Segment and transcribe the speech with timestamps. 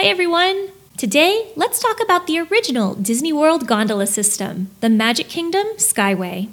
[0.00, 0.70] Hi, everyone.
[0.96, 6.48] Today, let's talk about the original Disney World gondola system, the Magic Kingdom Skyway.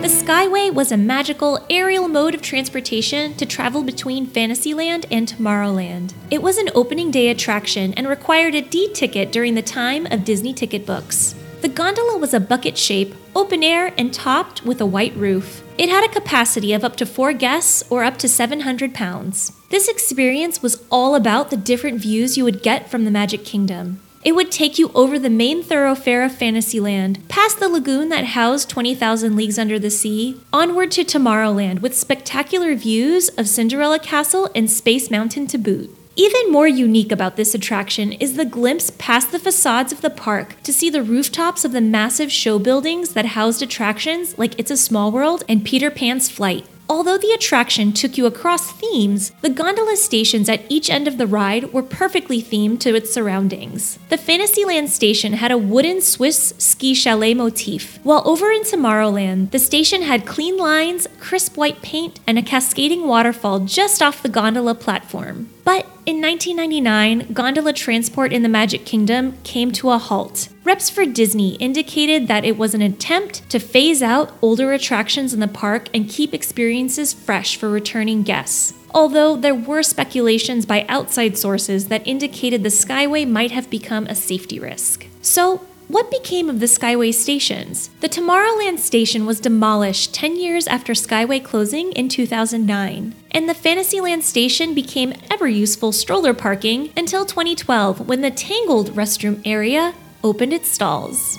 [0.00, 6.14] The Skyway was a magical aerial mode of transportation to travel between Fantasyland and Tomorrowland.
[6.30, 10.24] It was an opening day attraction and required a D ticket during the time of
[10.24, 11.34] Disney ticket books.
[11.60, 15.62] The gondola was a bucket shape, open air, and topped with a white roof.
[15.76, 19.52] It had a capacity of up to four guests or up to 700 pounds.
[19.68, 24.00] This experience was all about the different views you would get from the Magic Kingdom.
[24.24, 28.70] It would take you over the main thoroughfare of Fantasyland, past the lagoon that housed
[28.70, 34.70] 20,000 Leagues Under the Sea, onward to Tomorrowland with spectacular views of Cinderella Castle and
[34.70, 35.94] Space Mountain to boot.
[36.16, 40.60] Even more unique about this attraction is the glimpse past the facades of the park
[40.64, 44.76] to see the rooftops of the massive show buildings that housed attractions like It's a
[44.76, 46.66] Small World and Peter Pan's Flight.
[46.90, 51.26] Although the attraction took you across themes, the gondola stations at each end of the
[51.28, 53.96] ride were perfectly themed to its surroundings.
[54.08, 59.60] The Fantasyland station had a wooden Swiss ski chalet motif, while over in Tomorrowland, the
[59.60, 64.74] station had clean lines, crisp white paint, and a cascading waterfall just off the gondola
[64.74, 65.48] platform.
[65.62, 70.48] But in 1999, gondola transport in the Magic Kingdom came to a halt.
[70.64, 75.40] Reps for Disney indicated that it was an attempt to phase out older attractions in
[75.40, 78.72] the park and keep experiences fresh for returning guests.
[78.92, 84.14] Although there were speculations by outside sources that indicated the Skyway might have become a
[84.14, 85.06] safety risk.
[85.22, 87.90] So, what became of the Skyway stations?
[88.00, 94.22] The Tomorrowland station was demolished 10 years after Skyway closing in 2009, and the Fantasyland
[94.22, 100.68] station became ever useful stroller parking until 2012 when the Tangled restroom area opened its
[100.68, 101.38] stalls.